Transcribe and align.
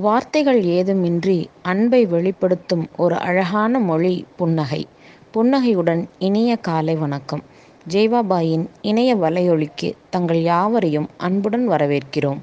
வார்த்தைகள் 0.00 0.62
ஏதுமின்றி 0.62 1.46
அன்பை 1.62 2.06
வெளிப்படுத்தும் 2.06 2.88
ஒரு 2.96 3.18
அழகான 3.18 3.78
மொழி 3.78 4.24
புன்னகை. 4.36 4.88
புன்னகையுடன் 5.30 6.08
இனிய 6.18 6.56
காலை 6.56 6.94
வணக்கம். 6.94 7.42
ஜெய்வாபாயின் 7.88 8.66
இணைய 8.80 9.16
வலையொலிக்கு 9.16 9.92
தங்கள் 10.10 10.42
யாவரையும் 10.42 11.08
அன்புடன் 11.16 11.68
வரவேற்கிறோம். 11.68 12.38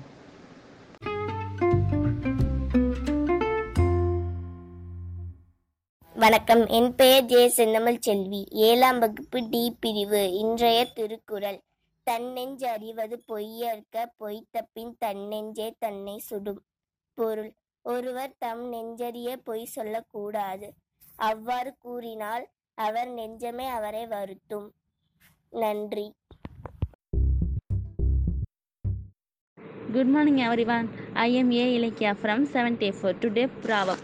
வணக்கம் 6.14 6.68
என் 6.68 6.96
பெயர் 6.96 7.26
ஜே 7.26 7.54
செந்தமிழ்ச்செல்வி 7.58 8.46
ஏழாம் 8.50 9.00
வகுப்பு 9.00 9.48
டி 9.50 9.78
பிரிவு 9.80 10.34
இன்றைய 10.34 10.86
திருக்குறள் 10.94 11.62
தன்னெஞ்சு 12.04 12.68
அறிவது 12.68 13.24
பொய்யற்க 13.28 14.06
பொய்த்தபின் 14.20 14.94
தன்னெஞ்சே 14.98 15.74
தன்னை 15.80 16.18
சுடும் 16.18 16.62
பொருள் 17.18 17.52
ஒருவர் 17.86 18.34
தம் 18.38 18.64
நெஞ்சறிய 18.74 19.38
பொய் 19.44 19.66
சொல்லக்கூடாது 19.66 20.68
அவ்வாறு 21.22 21.72
கூறினால் 21.78 22.46
அவர் 22.78 23.12
நெஞ்சமே 23.14 23.68
அவரை 23.70 24.06
வருத்தும் 24.08 24.70
நன்றி 25.54 26.08
good 29.88 30.06
Good 30.06 30.08
morning, 30.08 30.42
everyone. 30.42 30.86
I 31.16 31.28
am 31.32 31.52
A. 31.54 31.66
Ilakia 31.78 32.12
from 32.18 32.40
74. 32.46 33.12
Today, 33.20 33.48
proverb 33.64 34.00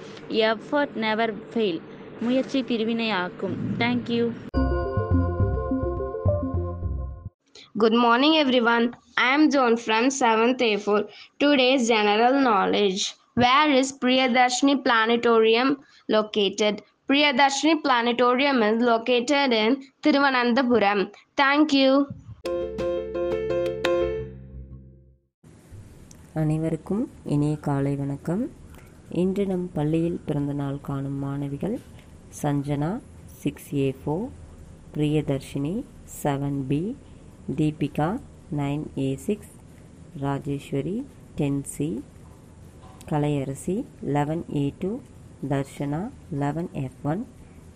effort 0.49 0.89
never 0.95 1.33
fail 1.51 1.79
முயற்சி 2.19 2.59
பிரிவினை 2.63 3.11
ஆக்கும் 3.13 3.55
thank you 3.77 4.25
Good 7.79 7.93
morning, 7.95 8.33
everyone. 8.37 8.85
I 9.17 9.27
am 9.35 9.43
John 9.51 9.73
from 9.77 10.05
7th 10.09 10.61
A4. 10.67 11.01
Today's 11.39 11.87
general 11.87 12.35
knowledge. 12.41 13.01
Where 13.35 13.69
is 13.71 13.89
Priyadarshini 13.93 14.75
Planetarium 14.85 15.69
located? 16.09 16.81
Priyadarshini 17.09 17.75
Planetarium 17.83 18.57
is 18.63 18.81
located 18.81 19.53
in 19.53 19.77
Thiruvananthapuram. 20.03 21.01
Thank 21.37 21.73
you. 21.79 21.91
அனைவருக்கும் 26.33 27.03
இனிய 27.25 27.55
காலை 27.67 27.93
வணக்கம் 27.95 28.43
இன்று 29.21 29.45
நம் 29.45 29.67
பள்ளியில் 29.73 30.19
பிறந்த 30.25 30.53
நாள் 30.53 30.79
காணும் 30.81 31.19
மாணவிகள் 31.25 31.77
Sanjana 32.41 32.91
six 33.41 33.69
A 33.75 33.87
four 34.01 34.25
Priyadarshini 34.93 35.75
seven 36.21 36.59
B 36.69 36.81
Deepika 37.57 38.07
nine 38.57 38.83
A 38.97 39.15
six 39.15 39.53
Rajeshwari 40.21 41.03
ten 41.35 41.63
C 41.63 42.03
Kalaiyarasi 43.09 43.85
eleven 44.03 44.43
A 44.55 44.73
two 44.79 44.99
Darshana 45.49 46.09
eleven 46.31 46.69
F 46.73 46.99
one 47.03 47.25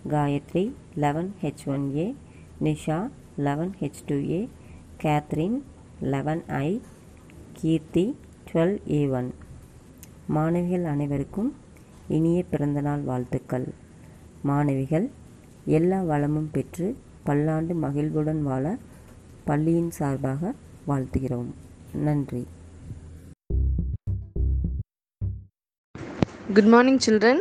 Gayathri 0.08 0.72
eleven 0.96 1.34
H 1.42 1.64
one 1.66 1.96
A 1.96 2.14
Nisha 2.62 3.10
eleven 3.36 3.72
H 3.80 4.02
two 4.06 4.14
A 4.14 4.48
Catherine 5.02 5.56
eleven 6.00 6.44
I 6.46 6.80
Keerthi 7.52 8.16
twelve 8.52 8.76
A 8.90 9.08
one. 9.08 9.34
மாணவிகள் 10.26 10.84
அனைவருக்கும் 10.84 11.54
இனிய 12.08 12.44
பிறந்தநாள் 12.50 13.00
வாழ்த்துக்கள். 13.00 13.68
மாணவிகள் 14.42 15.10
எல்லா 15.64 16.02
வளமும் 16.02 16.50
பெற்று 16.52 16.96
பல்லாண்டு 17.24 17.74
மகிழ்வுடன் 17.74 18.42
வாழ 18.42 18.78
பள்ளியின் 19.48 19.92
சார்பாக 19.98 20.52
வாழ்த்துகிறோம் 20.90 21.50
நன்றி 22.06 22.44
Good 26.48 26.66
morning, 26.66 26.98
children. 26.98 27.36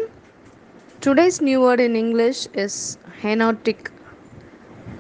Today's 1.02 1.38
new 1.42 1.60
word 1.62 1.80
in 1.80 1.96
English 1.96 2.40
is 2.56 2.76
henotic. 3.22 3.80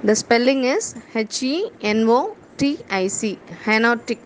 The 0.03 0.15
spelling 0.15 0.61
is 0.65 0.85
H 1.21 1.39
E 1.43 1.55
N 1.91 2.01
O 2.09 2.19
T 2.57 2.69
I 2.91 3.07
C. 3.09 3.31
Henotic. 3.65 4.21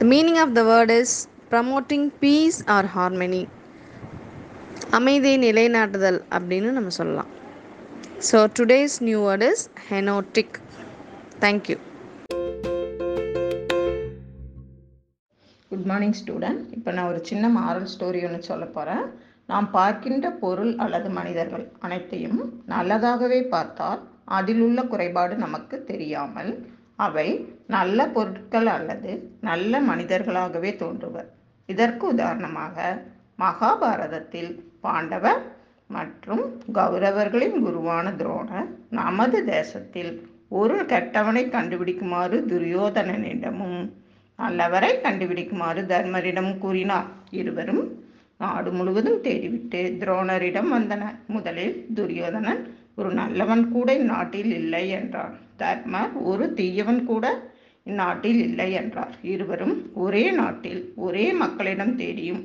The 0.00 0.04
meaning 0.04 0.38
of 0.38 0.54
the 0.54 0.64
word 0.64 0.90
is 0.92 1.12
promoting 1.52 2.04
peace 2.22 2.58
or 2.68 2.82
harmony. 2.96 3.42
அமைதியை 4.90 5.36
நிலைநாட்டுதல் 5.38 6.20
அப்படின்னு 6.36 6.70
நம்ம 6.70 6.92
சொல்லலாம் 6.96 7.28
so 8.28 8.38
today's 8.56 8.96
new 9.06 9.18
word 9.26 9.44
is 9.48 9.62
henotic 9.88 10.56
thank you 11.40 11.76
good 15.68 15.84
morning 15.84 16.16
student 16.20 16.62
இப்போ 16.70 16.92
நான் 16.92 17.08
ஒரு 17.08 17.24
சின்ன 17.24 17.48
moral 17.48 17.90
story 17.98 18.24
ஒன்று 18.24 18.42
சொல்ல 18.42 18.64
போகிறேன் 18.64 19.04
நாம் 19.46 19.70
பார்க்கின்ற 19.70 20.30
பொருள் 20.30 20.76
அல்லது 20.76 21.10
மனிதர்கள் 21.10 21.72
அனைத்தையும் 21.78 22.40
நல்லதாகவே 22.68 23.48
பார்த்தால் 23.48 24.00
அதில் 24.24 24.60
உள்ள 24.60 24.82
குறைபாடு 24.82 25.36
நமக்கு 25.36 25.84
தெரியாமல் 25.84 26.50
அவை 26.96 27.28
நல்ல 27.66 28.08
பொருட்கள் 28.08 28.66
அல்லது 28.66 29.12
நல்ல 29.40 29.80
மனிதர்களாகவே 29.80 30.76
தோன்றுவர். 30.76 31.28
இதற்கு 31.66 32.06
உதாரணமாக 32.06 32.76
மகாபாரதத்தில் 33.38 34.52
பாண்டவர் 34.80 35.40
மற்றும் 35.86 36.42
கௌரவர்களின் 36.74 37.56
குருவான 37.64 38.12
துரோணர் 38.16 38.68
நமது 38.90 39.44
தேசத்தில் 39.44 40.12
ஒரு 40.50 40.76
கெட்டவனை 40.92 41.42
கண்டுபிடிக்குமாறு 41.48 42.36
துரியோதனனிடமும் 42.50 43.80
நல்லவரை 44.38 44.90
கண்டுபிடிக்குமாறு 45.02 45.80
தர்மரிடம் 45.92 46.52
கூறினார். 46.58 47.08
இருவரும் 47.40 47.82
நாடு 48.40 48.70
முழுவதும் 48.72 49.20
தேடிவிட்டு 49.22 49.80
துரோணரிடம் 50.00 50.70
வந்தனர். 50.76 51.16
முதலில் 51.26 51.76
துரியோதனன் 51.94 52.62
ஒரு 52.96 53.10
நல்லவன் 53.12 53.64
கூட 53.72 53.88
இந்நாட்டில் 53.98 54.52
இல்லை 54.60 54.84
என்றார் 54.98 55.34
தர்மர் 55.56 56.14
ஒரு 56.30 56.46
தீயவன் 56.54 57.02
கூட 57.04 57.26
இந்நாட்டில் 57.86 58.40
இல்லை 58.48 58.68
என்றார். 58.72 59.14
இருவரும் 59.32 59.76
ஒரே 59.94 60.24
நாட்டில் 60.30 60.80
ஒரே 60.96 61.26
மக்களிடம் 61.42 61.94
தேடியும் 61.96 62.42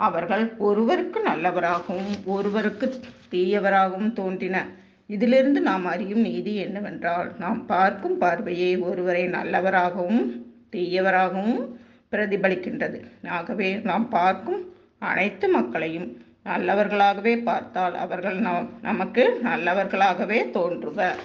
அவர்கள் 0.00 0.44
ஒருவருக்கு 0.58 1.18
நல்லவராகவும் 1.28 2.16
ஒருவருக்கு 2.26 2.86
தீயவராகவும் 3.32 4.12
தோன்றினர் 4.12 4.70
இதிலிருந்து 5.06 5.60
நாம் 5.60 5.84
அறியும் 5.84 6.20
நீதி 6.20 6.54
என்னவென்றால் 6.54 7.28
நாம் 7.38 7.66
பார்க்கும் 7.66 8.18
பார்வையே 8.18 8.76
ஒருவரை 8.76 9.26
நல்லவராகவும் 9.26 10.22
தீயவராகவும் 10.72 11.60
பிரதிபலிக்கின்றது. 12.10 12.98
ஆகவே 13.28 13.68
நாம் 13.90 14.08
பார்க்கும் 14.08 14.74
அனைத்து 14.98 15.48
மக்களையும் 15.48 16.08
நல்லவர்களாகவே 16.44 17.42
பார்த்தால் 17.42 17.94
அவர்கள் 17.94 18.38
நம் 18.38 18.68
நமக்கு 18.82 19.38
நல்லவர்களாகவே 19.42 20.50
தோன்றுவர். 20.50 21.22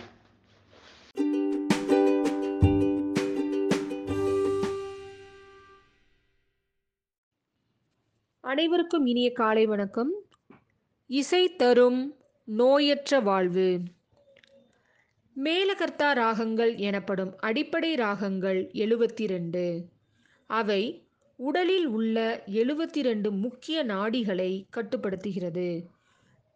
அனைவருக்கும் 8.40 9.06
இனிய 9.06 9.32
காலை 9.32 9.66
வணக்கம். 9.66 10.14
இசை 11.08 11.44
தரும் 11.56 12.02
நோயற்ற 12.48 13.20
வாழ்வு. 13.24 13.68
மேலகர்த்தா 15.36 16.14
ராகங்கள் 16.14 16.76
எனப்படும் 16.76 17.34
அடிப்படை 17.40 17.96
ராகங்கள் 17.96 18.60
எழுபத்தி 18.74 19.26
ரெண்டு 19.28 19.64
அவை 20.50 21.04
உடலில் 21.40 21.88
உள்ள 21.88 22.44
எழுபத்தி 22.54 23.02
ரெண்டு 23.02 23.32
முக்கிய 23.32 23.86
நாடிகளை 23.86 24.52
கட்டுப்படுத்துகிறது. 24.78 25.86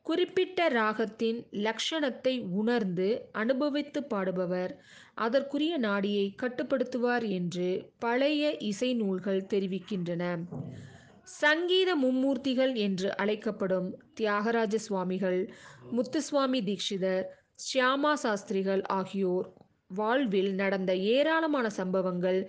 குறிப்பிட்ட 0.06 0.68
ராகத்தின் 0.70 1.40
லக்ஷணத்தை 1.52 2.34
உணர்ந்து 2.52 3.08
அனுபவித்து 3.32 4.02
பாடுபவர் 4.02 4.74
அதற்குரிய 5.16 5.78
நாடியை 5.78 6.36
கட்டுப்படுத்துவார் 6.42 7.28
என்று 7.30 7.70
பழைய 8.00 8.58
இசை 8.58 8.94
நூல்கள் 8.94 9.48
தெரிவிக்கின்றன. 9.54 10.24
சங்கீத 11.34 11.92
மும்மூர்த்திகள் 11.96 12.74
என்று 12.78 13.10
அழைக்கப்படும் 13.16 13.88
தியாகராஜ 14.14 14.76
சுவாமிகள் 14.78 15.40
முத்துசுவாமி 15.92 16.60
தீட்சிதர் 16.62 17.26
ஷியாமா 17.66 18.14
சாஸ்திரிகள் 18.14 18.84
ஆகியோர் 18.90 19.48
வாழ்வில் 19.88 20.52
நடந்த 20.54 20.92
ஏராளமான 20.96 21.68
சம்பவங்கள் 21.70 22.40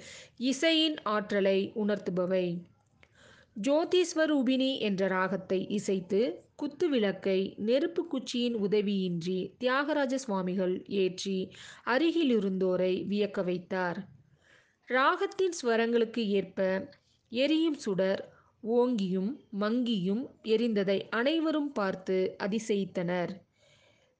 இசையின் 0.43 0.97
ஆற்றலை 1.07 1.59
உணர்த்துபவை. 1.75 2.47
ஜோதிஸ்வரூபிணி 3.57 4.71
என்ற 4.79 5.03
ராகத்தை 5.09 5.61
இசைத்து 5.69 6.21
குத்து 6.57 6.87
விளக்கை 6.89 7.39
நெருப்பு 7.59 8.03
குச்சியின் 8.13 8.57
உதவியின்றி 8.57 9.39
தியாகராஜ 9.59 10.15
சுவாமிகள் 10.15 10.75
ஏற்றி 10.97 11.39
அருகிலிருந்தோரை 11.87 12.95
வியக்க 13.09 13.43
வைத்தார். 13.43 13.99
ராகத்தின் 14.89 15.57
ஸ்வரங்களுக்கு 15.61 16.23
ஏற்ப 16.31 16.89
எரியும் 17.33 17.79
சுடர் 17.79 18.21
ஓங்கியும் 18.63 19.31
மங்கியும் 19.61 20.23
எரிந்ததை 20.43 20.99
அனைவரும் 21.11 21.73
பார்த்து 21.73 22.37
அதிசயித்தனர். 22.45 23.33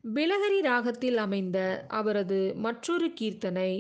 பிலகரி 0.05 0.61
ராகத்தில் 0.61 1.17
அமைந்த 1.17 1.87
அவரது 1.89 2.53
மற்றொரு 2.57 3.09
கீர்த்தனை 3.21 3.71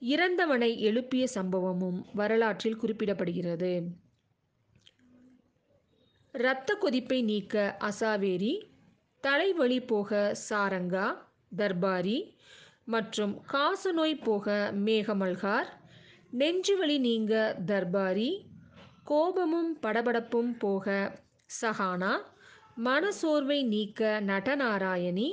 இறந்தவனை 0.00 0.70
எழுப்பிய 0.78 1.26
சம்பவமும் 1.34 1.98
வரலாற்றில் 2.12 2.80
குறிப்பிடப்படுகிறது. 2.80 3.72
இரத்த 6.34 6.74
கொதிப்பை 6.74 7.22
நீக்க 7.22 7.76
அசாவேரி 7.80 8.54
தலைவலி 9.24 9.80
போக 9.80 10.36
சாரங்கா 10.48 11.06
தர்பாரி 11.56 12.18
மற்றும் 12.84 13.32
காசநோய் 13.52 14.22
போக 14.22 14.72
மேகமல்கார் 14.86 15.70
நெஞ்சுவலி 16.38 16.98
நீங்க 16.98 17.34
தர்பாரி 17.66 18.30
கோபமும் 19.06 19.70
படபடப்பும் 19.82 20.52
போக 20.58 20.86
சஹானா 21.62 22.12
மனசோர்வை 22.84 23.58
நீக்க 23.64 24.00
நடநாராயணி 24.26 25.28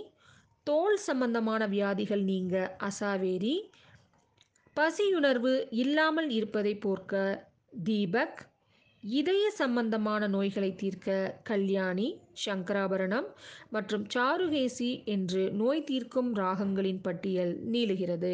தோல் 0.67 0.97
சம்பந்தமான 0.97 1.67
வியாதிகள் 1.67 2.23
நீங்க 2.23 2.55
அசாவேரி 2.83 3.55
பசியுணர்வு 4.77 5.53
இல்லாமல் 5.75 6.29
இருப்பதை 6.29 6.75
போர்க்க 6.75 7.23
தீபக் 7.83 8.41
இதய 9.03 9.45
சம்பந்தமான 9.51 10.27
நோய்களை 10.27 10.71
தீர்க்க 10.75 11.17
கல்யாணி 11.43 12.07
சங்கராபரணம் 12.45 13.27
மற்றும் 13.69 14.05
சாருகேசி 14.15 15.03
என்று 15.05 15.51
நோய் 15.53 15.83
தீர்க்கும் 15.83 16.35
ராகங்களின் 16.35 17.01
பட்டியல் 17.01 17.53
நீளுகிறது. 17.71 18.33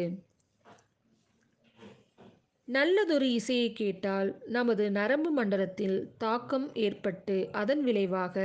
நல்லதொரு 2.72 3.32
இசையை 3.32 3.72
கேட்டால் 3.72 4.42
நமது 4.46 4.90
நரம்பு 4.90 5.30
மண்டலத்தில் 5.30 6.14
தாக்கம் 6.18 6.74
ஏற்பட்டு 6.74 7.48
அதன் 7.52 7.82
விளைவாக 7.82 8.36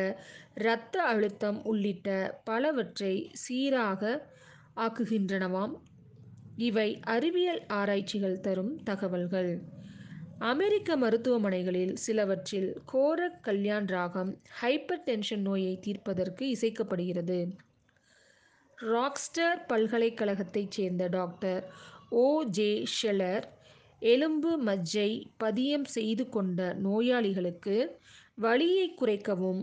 இரத்த 0.56 1.02
அழுத்தம் 1.02 1.64
உள்ளிட்ட 1.64 2.10
பலவற்றை 2.44 3.32
சீராக 3.34 4.04
ஆக்குகின்றனவாம். 4.76 5.74
இவை 6.56 7.00
அறிவியல் 7.06 7.66
ஆராய்ச்சிகள் 7.68 8.40
தரும் 8.40 8.84
தகவல்கள். 8.84 9.52
அமெரிக்க 10.40 10.98
மருத்துவமனைகளில் 10.98 11.94
சிலவற்றில் 11.96 12.78
கோரக் 12.94 13.40
கல்யாண் 13.42 13.86
ராகம் 13.88 14.32
ஹைப்பர் 14.62 15.04
டென்ஷன் 15.06 15.42
நோயை 15.42 15.80
தீர்ப்பதற்கு 15.80 16.46
இசைக்கப்படுகிறது. 16.56 17.40
ராக்ஸ்டர் 18.78 19.62
பல்கலைக்கழகத்தைச் 19.68 20.72
சேர்ந்த 20.72 21.08
டாக்டர் 21.08 21.64
ஓ 22.10 22.44
ஜே 22.44 22.72
ஷெலர் 22.96 23.46
எலும்பு 24.06 24.52
மஜ்ஜை 24.66 25.10
பதியம் 25.44 25.84
செய்து 25.84 26.30
கொண்ட 26.30 26.60
நோயாளிகளுக்கு 26.74 27.76
வலியை 28.36 28.88
குறைக்கவும் 28.94 29.62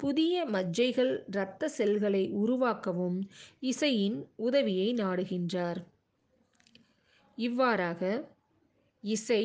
புதிய 0.00 0.44
மஜ்ஜைகள் 0.52 1.12
இரத்த 1.28 1.68
செல்களை 1.68 2.22
உருவாக்கவும் 2.34 3.18
இசையின் 3.60 4.16
உதவியை 4.36 4.88
நாடுகின்றார். 4.94 5.80
இவ்வாறாக 7.38 8.02
இசை 9.04 9.42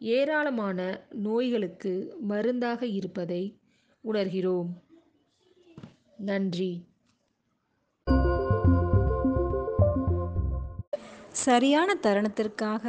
ஏராளமான 0.00 0.78
நோய்களுக்கு 1.10 1.92
மருந்தாக 2.20 2.86
இருப்பதை 2.86 3.42
உணர்கிறோம். 4.04 4.70
நன்றி. 6.16 6.72
சரியான 11.44 11.94
தருணத்திற்காக 12.02 12.84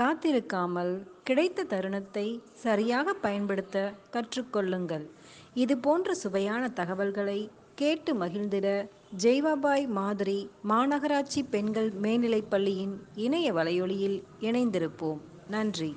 காத்திருக்காமல் 0.00 1.06
கிடைத்த 1.22 1.64
தருணத்தை 1.64 2.40
சரியாக 2.52 3.12
பயன்படுத்த 3.12 3.92
கற்றுக்கொள்ளுங்கள். 4.12 5.06
இது 5.54 5.78
போன்ற 5.78 6.14
சுவையான 6.14 6.68
தகவல்களை 6.68 7.50
கேட்டு 7.74 8.14
மகிழ்ந்திட 8.14 8.88
ஜெய்வாபாய் 9.22 9.86
மாதிரி 9.88 10.50
மாநகராட்சி 10.68 11.42
பெண்கள் 11.50 11.90
மேல்நிலைப் 11.90 12.50
பள்ளியின் 12.50 13.06
இணைய 13.14 13.52
வலையொலியில் 13.52 14.22
இணைந்திருப்போம். 14.40 15.18
நன்றி. 15.48 15.96